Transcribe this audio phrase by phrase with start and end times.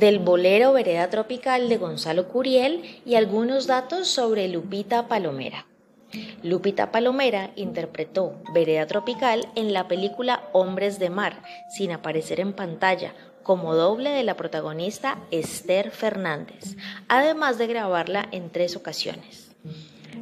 [0.00, 5.66] del bolero Vereda Tropical de Gonzalo Curiel y algunos datos sobre Lupita Palomera.
[6.42, 11.42] Lupita Palomera interpretó Vereda Tropical en la película Hombres de Mar,
[11.76, 16.76] sin aparecer en pantalla, como doble de la protagonista Esther Fernández,
[17.08, 19.50] además de grabarla en tres ocasiones.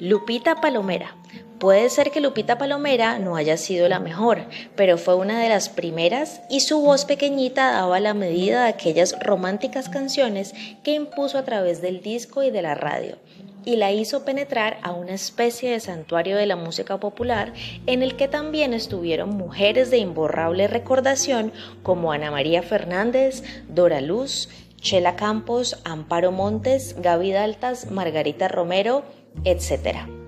[0.00, 1.14] Lupita Palomera.
[1.60, 5.68] Puede ser que Lupita Palomera no haya sido la mejor, pero fue una de las
[5.68, 11.44] primeras y su voz pequeñita daba la medida de aquellas románticas canciones que impuso a
[11.44, 13.18] través del disco y de la radio
[13.66, 17.52] y la hizo penetrar a una especie de santuario de la música popular
[17.84, 24.48] en el que también estuvieron mujeres de imborrable recordación como Ana María Fernández, Dora Luz,
[24.80, 29.04] Chela Campos, Amparo Montes, Gaby Daltas, Margarita Romero,
[29.44, 30.19] etc.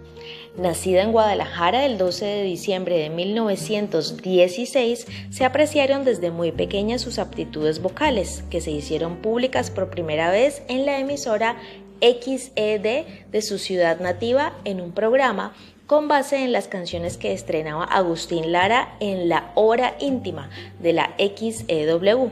[0.56, 7.18] Nacida en Guadalajara el 12 de diciembre de 1916, se apreciaron desde muy pequeña sus
[7.18, 11.56] aptitudes vocales, que se hicieron públicas por primera vez en la emisora
[12.02, 15.54] XED de su ciudad nativa en un programa
[15.86, 21.14] con base en las canciones que estrenaba Agustín Lara en la hora íntima de la
[21.16, 22.30] XEW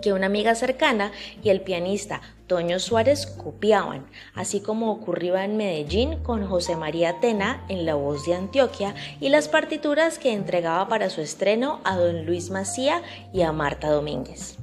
[0.00, 6.18] que una amiga cercana y el pianista Toño Suárez copiaban, así como ocurría en Medellín
[6.22, 11.10] con José María Tena en La Voz de Antioquia y las partituras que entregaba para
[11.10, 14.58] su estreno a don Luis Macía y a Marta Domínguez.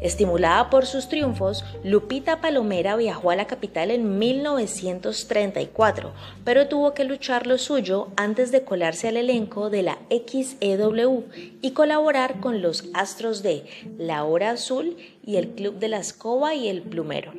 [0.00, 6.12] Estimulada por sus triunfos, Lupita Palomera viajó a la capital en 1934,
[6.44, 11.24] pero tuvo que luchar lo suyo antes de colarse al elenco de la XEW
[11.60, 13.64] y colaborar con los astros de
[13.98, 14.96] La Hora Azul
[15.28, 17.34] y el Club de la Escoba y el Plumero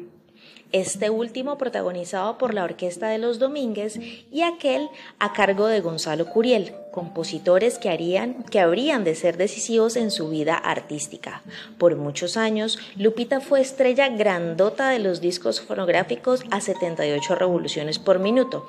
[0.71, 3.99] este último protagonizado por la Orquesta de los Domínguez
[4.31, 9.95] y aquel a cargo de Gonzalo Curiel, compositores que, harían, que habrían de ser decisivos
[9.95, 11.41] en su vida artística.
[11.79, 18.19] Por muchos años, Lupita fue estrella grandota de los discos fonográficos a 78 revoluciones por
[18.19, 18.67] minuto,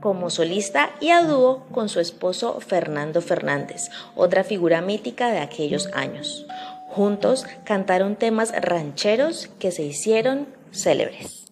[0.00, 5.88] como solista y a dúo con su esposo Fernando Fernández, otra figura mítica de aquellos
[5.92, 6.46] años.
[6.94, 11.43] Juntos cantaron temas rancheros que se hicieron célebres.